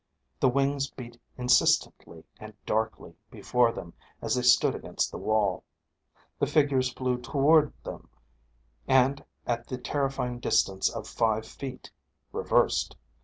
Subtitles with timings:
[0.39, 5.63] The wings beat insistently and darkly before them as they stood against the wall.
[6.39, 8.09] The figures flew toward them
[8.87, 11.91] and at the terrifying distance of five feet,
[12.31, 12.95] reversed.